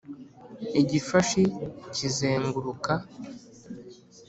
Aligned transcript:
Igifashi 0.81 1.43
kizenguruka, 1.95 2.93